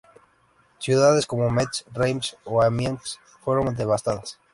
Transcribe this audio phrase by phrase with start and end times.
[0.79, 4.39] Ciudades como Metz, Reims o Amiens fueron devastadas.